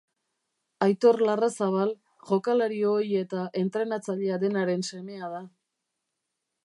[0.85, 1.91] Aitor Larrazabal
[2.29, 5.43] jokalari ohi eta entrenatzailea denaren semea da.